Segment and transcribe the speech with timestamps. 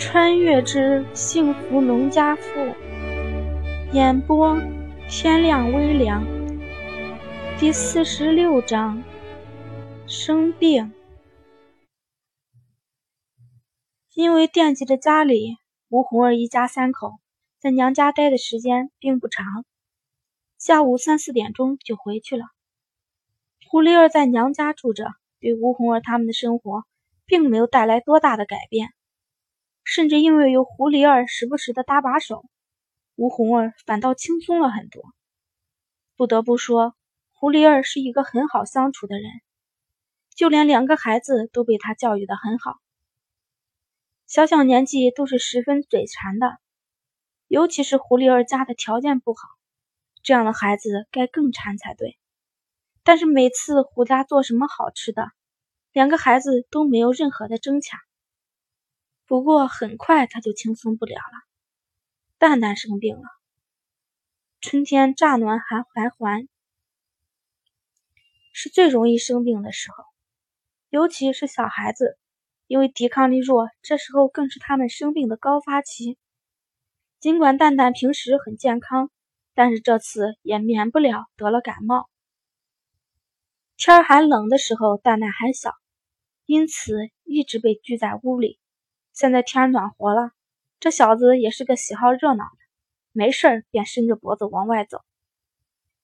[0.00, 2.42] 穿越之幸福农家妇，
[3.92, 4.58] 演播
[5.10, 6.24] 天亮微凉。
[7.58, 9.04] 第四十六章，
[10.06, 10.94] 生病。
[14.14, 15.58] 因为惦记着家里，
[15.90, 17.20] 吴红儿一家三口
[17.60, 19.66] 在娘家待的时间并不长，
[20.56, 22.46] 下午三四点钟就回去了。
[23.68, 25.04] 胡丽儿在娘家住着，
[25.40, 26.84] 对吴红儿他们的生活
[27.26, 28.88] 并没有带来多大的改变。
[29.92, 32.44] 甚至因为有胡狸儿时不时的搭把手，
[33.16, 35.02] 吴红儿反倒轻松了很多。
[36.14, 36.94] 不得不说，
[37.32, 39.24] 胡狸儿是一个很好相处的人，
[40.32, 42.76] 就连两个孩子都被他教育的很好。
[44.28, 46.58] 小小年纪都是十分嘴馋的，
[47.48, 49.40] 尤其是胡狸儿家的条件不好，
[50.22, 52.16] 这样的孩子该更馋才对。
[53.02, 55.32] 但是每次胡家做什么好吃的，
[55.90, 57.98] 两个孩子都没有任何的争抢。
[59.30, 61.46] 不过很快他就轻松不了了。
[62.36, 63.22] 蛋蛋生病了。
[64.60, 66.48] 春天乍暖还还还，
[68.52, 70.02] 是最容易生病的时候，
[70.88, 72.18] 尤其是小孩子，
[72.66, 76.18] 因为抵抗力弱，这时候更是他们生病的高发期。
[77.20, 79.12] 尽管蛋蛋平时很健康，
[79.54, 82.10] 但是这次也免不了得了感冒。
[83.76, 85.72] 天还冷的时候，蛋蛋还小，
[86.46, 88.58] 因此一直被拘在屋里。
[89.20, 90.30] 现在天暖和了，
[90.78, 92.58] 这小子也是个喜好热闹的，
[93.12, 95.02] 没事儿便伸着脖子往外走。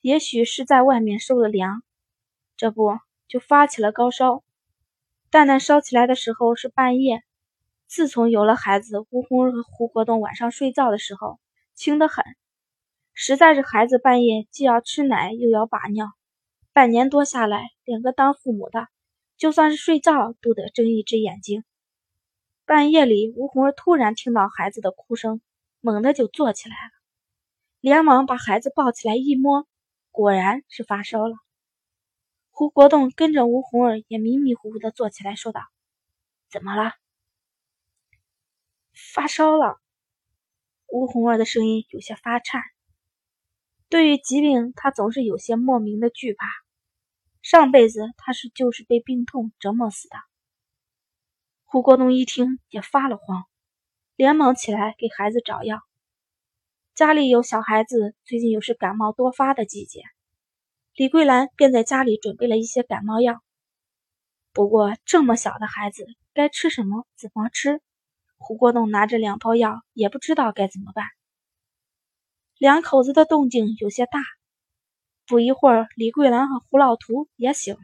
[0.00, 1.84] 也许是在外面受了凉，
[2.56, 2.98] 这不
[3.28, 4.42] 就发起了高烧。
[5.30, 7.22] 蛋蛋烧起来的时候是半夜。
[7.86, 11.38] 自从有了孩子，吴红和胡国栋晚上睡觉的时候
[11.72, 12.24] 轻得很，
[13.12, 16.08] 实在是孩子半夜既要吃奶又要把尿，
[16.72, 18.88] 半年多下来，两个当父母的
[19.36, 21.62] 就算是睡觉都得睁一只眼睛。
[22.66, 25.42] 半夜里，吴红儿突然听到孩子的哭声，
[25.80, 26.92] 猛地就坐起来了，
[27.80, 29.66] 连忙把孩子抱起来一摸，
[30.10, 31.36] 果然是发烧了。
[32.50, 35.60] 胡国栋跟着吴红儿也迷迷糊糊的坐起来，说道
[36.50, 36.92] ：“怎么了
[39.12, 39.78] ？”“发烧了。”
[40.88, 42.62] 吴红儿的声音有些发颤。
[43.90, 46.46] 对于疾病，他总是有些莫名的惧怕。
[47.42, 50.16] 上辈子他是就是被病痛折磨死的。
[51.74, 53.46] 胡国栋一听也发了慌，
[54.14, 55.80] 连忙起来给孩子找药。
[56.94, 60.02] 家里有小孩子，最近又是感冒多发的季节，
[60.94, 63.42] 李桂兰便在家里准备了一些感冒药。
[64.52, 67.82] 不过这么小的孩子该吃什么，怎么吃？
[68.36, 71.04] 胡国栋拿着两包药，也不知道该怎么办。
[72.56, 74.20] 两口子的动静有些大，
[75.26, 77.80] 不一会儿，李桂兰和胡老图也醒了。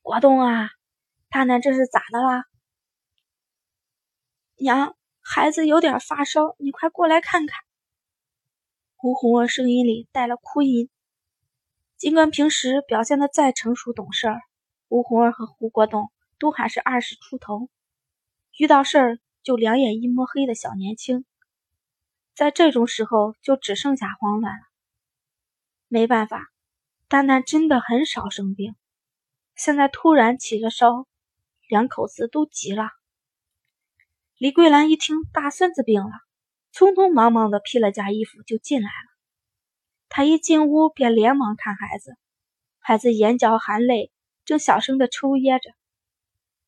[0.00, 0.70] 国栋啊！
[1.32, 2.44] 蛋蛋这是咋的啦？
[4.56, 7.58] 娘，孩子有点发烧，你快过来看看。
[8.96, 10.90] 胡红儿声音里带了哭音。
[11.96, 14.42] 尽管平时表现的再成熟懂事儿，
[14.88, 17.70] 胡红儿和胡国栋都还是二十出头，
[18.58, 21.24] 遇到事儿就两眼一抹黑的小年轻，
[22.34, 24.64] 在这种时候就只剩下慌乱了。
[25.88, 26.52] 没办法，
[27.08, 28.76] 丹丹真的很少生病，
[29.56, 31.06] 现在突然起了烧。
[31.72, 32.90] 两口子都急了。
[34.36, 36.10] 李桂兰一听大孙子病了，
[36.70, 39.08] 匆匆忙忙的披了件衣服就进来了。
[40.10, 42.14] 她一进屋便连忙看孩子，
[42.78, 44.12] 孩子眼角含泪，
[44.44, 45.70] 正小声的抽噎着。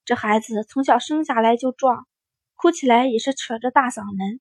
[0.06, 2.06] 这孩子从小生下来就壮，
[2.54, 4.40] 哭起来也是扯着大嗓门，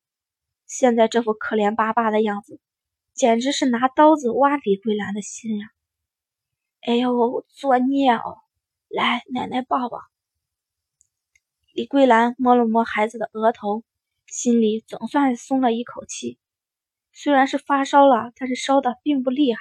[0.66, 2.62] 现在这副可怜巴巴的样子，
[3.14, 5.68] 简直是拿刀子挖李桂兰的心呀！
[6.84, 8.38] 哎呦，作孽哦！
[8.88, 10.00] 来，奶奶抱抱。
[11.74, 13.84] 李桂兰摸了摸孩子的额头，
[14.28, 16.38] 心里总算松了一口气。
[17.12, 19.60] 虽然是发烧了，但是烧的并不厉害。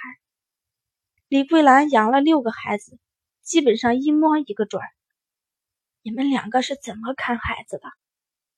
[1.27, 2.99] 李桂兰养了六个孩子，
[3.41, 4.79] 基本上一摸一个准。
[6.03, 7.85] 你们两个是怎么看孩子的？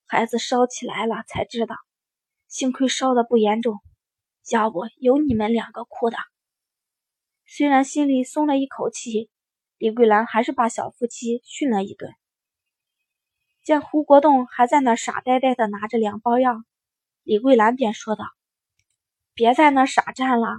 [0.05, 1.77] 孩子烧起来了才知道，
[2.49, 3.79] 幸亏烧的不严重，
[4.51, 6.17] 要不有你们两个哭的。
[7.45, 9.29] 虽然心里松了一口气，
[9.77, 12.13] 李桂兰还是把小夫妻训了一顿。
[13.65, 16.63] 见胡国栋还在那傻呆呆的拿着两包药，
[17.23, 18.23] 李桂兰便说道
[19.33, 20.49] ：“别在那傻站了，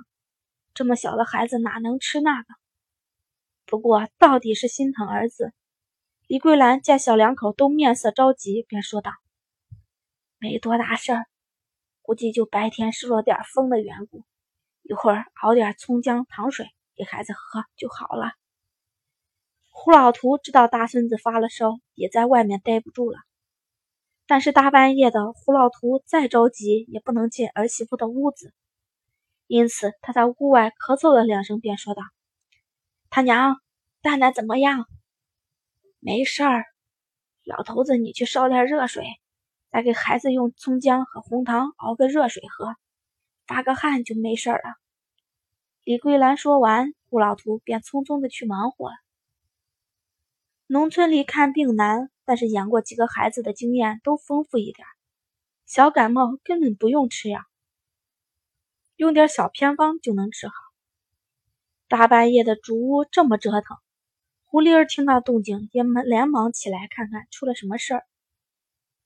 [0.74, 2.48] 这么小的孩子哪能吃那个？
[3.64, 5.52] 不过到底是心疼儿子。”
[6.26, 9.12] 李桂兰见小两口都面色着急，便说道
[10.40, 11.26] ：“没多大事儿，
[12.02, 14.24] 估计就白天受了点风的缘故，
[14.82, 16.66] 一会儿熬点葱姜糖水
[16.96, 18.32] 给孩子喝就好了。”
[19.78, 23.18] 胡老图知道大孙子发了烧，也在外面待不住了。
[24.26, 28.54] 但是大半夜的，胡老图再着急也不能进儿媳妇的屋子，
[29.46, 32.02] 因此他在屋外咳嗽了两声，便说道
[33.10, 33.60] ：“他娘，
[34.00, 34.86] 蛋蛋怎么样？
[36.00, 36.64] 没事儿。
[37.44, 39.04] 老头子，你去烧点热水，
[39.70, 42.74] 再给孩子用葱姜和红糖熬个热水喝，
[43.46, 44.62] 发个汗就没事了。”
[45.84, 48.96] 李桂兰说完，胡老图便匆匆的去忙活了。
[50.66, 52.10] 农村里看病难。
[52.28, 54.84] 但是养过几个孩子的经验都丰富一点，
[55.64, 57.40] 小感冒根本不用吃药，
[58.96, 60.54] 用点小偏方就能治好。
[61.86, 63.78] 大半夜的，竹屋这么折腾，
[64.44, 68.04] 狐狸儿听到动静也连忙起来看看出了什么事儿。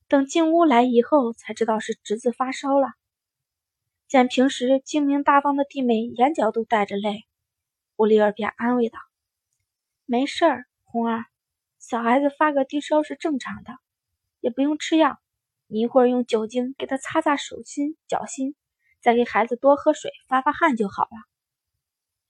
[0.09, 2.89] 等进屋来以后，才知道是侄子发烧了。
[4.09, 7.27] 见平时精明大方的弟妹眼角都带着泪，
[7.97, 8.99] 狐狸儿便安慰道
[10.07, 11.27] ：“没事儿，红儿。”
[11.81, 13.73] 小孩子发个低烧是正常的，
[14.41, 15.19] 也不用吃药。
[15.67, 18.55] 你一会儿用酒精给他擦擦手心、脚心，
[19.01, 21.11] 再给孩子多喝水、发发汗就好了。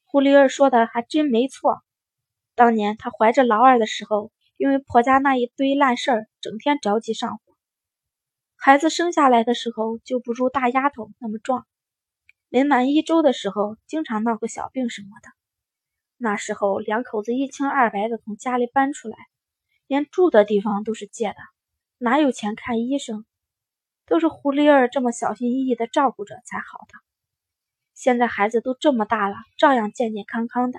[0.04, 1.82] 狐狸儿说的还真没错。
[2.54, 7.42] 当年她怀着老二的时候，因为婆家那一堆烂事儿，整天着急上火。
[8.54, 11.66] 孩子生下来的时候就不如大丫头那么壮，
[12.48, 15.28] 临满一周的时候，经常闹个小病什么的。
[16.18, 19.16] 那时候两口子一清二白的从家里搬出来。
[19.90, 21.34] 连住的地方都是借的，
[21.98, 23.26] 哪有钱看医生？
[24.06, 26.94] 都是狐狸儿这么小心翼翼的照顾着才好的。
[27.92, 30.78] 现在孩子都这么大了，照样健健康康的。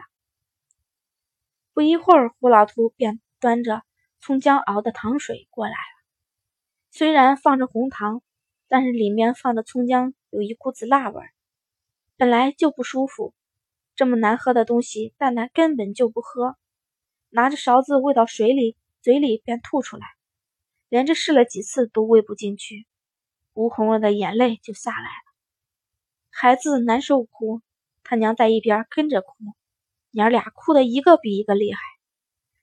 [1.73, 3.83] 不一会儿，胡老图便端着
[4.21, 5.75] 葱姜熬的糖水过来了。
[6.89, 8.21] 虽然放着红糖，
[8.69, 11.21] 但是里面放的葱姜有一股子辣味，
[12.15, 13.33] 本来就不舒服。
[13.93, 16.55] 这么难喝的东西，蛋蛋根本就不喝，
[17.27, 18.77] 拿着勺子喂到水里。
[19.01, 20.05] 嘴里便吐出来，
[20.89, 22.85] 连着试了几次都喂不进去，
[23.53, 25.31] 吴红儿的眼泪就下来了。
[26.29, 27.61] 孩子难受哭，
[28.03, 29.33] 他娘在一边跟着哭，
[30.11, 31.79] 娘俩哭的一个比一个厉害。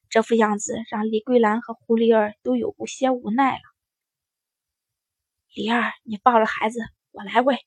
[0.08, 3.62] 这副样子让李桂兰和胡丽儿都有些无奈了。
[5.52, 6.81] 李二，你抱着孩子，
[7.11, 7.58] 我来喂。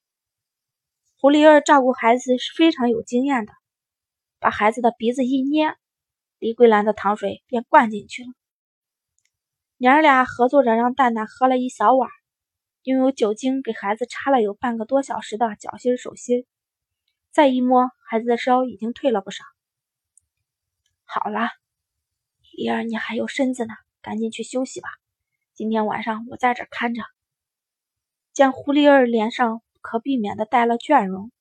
[1.17, 3.53] 胡丽儿照顾孩子是非常有经验的，
[4.39, 5.75] 把孩子的鼻子一捏，
[6.39, 8.29] 李桂兰的糖水便灌进去了。
[9.81, 12.07] 娘儿俩合作着，让蛋蛋喝了一小碗，
[12.83, 16.45] 又用酒精给孩子擦了有半个多小时的脚心、手心。
[17.31, 19.43] 再一摸，孩子的烧已经退了不少。
[21.03, 21.49] 好了，
[22.51, 23.73] 丽儿，你还有身子呢，
[24.03, 24.89] 赶紧去休息吧。
[25.55, 27.01] 今天晚上我在这看着。
[28.33, 31.31] 见胡丽儿脸上不可避免的带了倦容，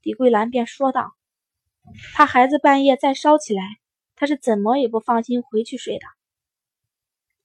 [0.00, 1.12] 李桂兰便说道
[2.16, 3.62] ：“怕孩子半夜再烧起来，
[4.16, 6.06] 她是怎么也不放心回去睡的。”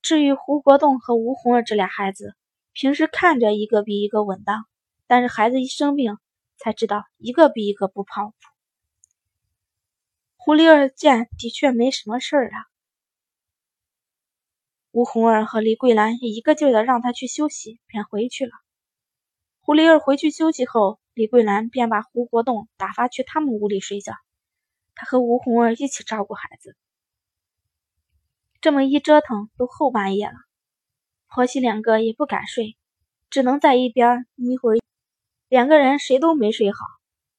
[0.02, 2.36] 至于胡国栋和吴红儿这俩孩子，
[2.72, 4.66] 平时看着一个比一个稳当，
[5.08, 6.18] 但是孩子一生病，
[6.58, 8.36] 才知道一个比一个不靠谱。
[10.38, 12.58] 胡丽儿见的确没什么事儿啊，
[14.92, 18.52] 吴红儿和李桂兰也一个劲儿的让他去休息，便回去了。
[19.60, 24.14] 胡丽儿回去休息后，李桂兰便把胡国栋打发去他们屋里睡觉，
[24.96, 26.78] 他和吴红儿一起照顾孩子。
[28.62, 30.34] 这么一折腾，都后半夜了，
[31.30, 32.76] 婆媳两个也不敢睡，
[33.30, 34.78] 只能在一边眯会儿。
[35.48, 36.80] 两个人谁都没睡好。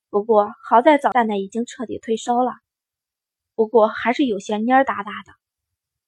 [0.08, 2.52] 不过好在早蛋蛋已经彻底退烧了，
[3.54, 5.34] 不过还是有些蔫哒哒的，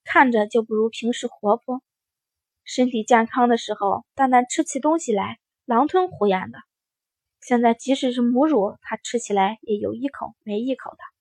[0.03, 1.83] 看着就不如平时活泼。
[2.65, 6.59] 身体健康的时候，蛋蛋吃起东西来狼吞虎咽的，
[7.43, 11.12] 现在即使是母乳，他吃起来也有一口没一口的。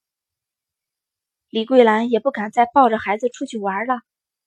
[1.52, 4.00] 李桂兰也不敢再抱着孩子出去玩了，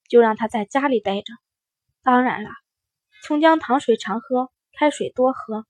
[0.08, 1.34] 就让他在家里待着。
[2.02, 2.48] 当然了，
[3.22, 5.66] 葱姜糖水常喝，开水多喝。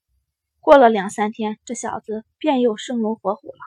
[0.61, 3.59] 过了两三天，这小子便又生龙活虎了。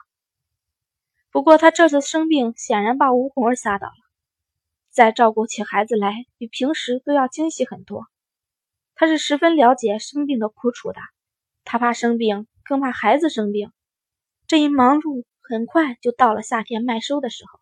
[1.30, 3.92] 不过他这次生病，显然把吴红儿吓到了，
[4.88, 8.06] 再照顾起孩子来，比平时都要精细很多。
[8.94, 11.00] 他是十分了解生病的苦楚的，
[11.64, 13.70] 他怕生病，更怕孩子生病。
[14.46, 15.26] 这一忙碌。
[15.48, 17.58] 很快就到了夏天麦收的时候。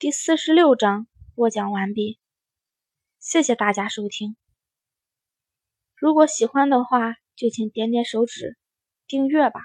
[0.00, 2.18] 第四十六章播讲完毕，
[3.20, 4.36] 谢谢大家收听。
[5.94, 8.58] 如果喜欢的话，就请点点手指
[9.06, 9.60] 订阅吧。